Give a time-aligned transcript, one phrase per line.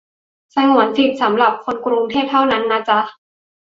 [0.55, 2.99] สงวนสิทธิ์สำหรับคนกรุงเทพเท่านั้นนะจ๊ะ